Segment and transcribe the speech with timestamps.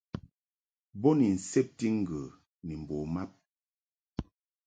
[0.99, 2.21] Bo ni nsebti ŋgə
[2.65, 3.31] ni mbo mab.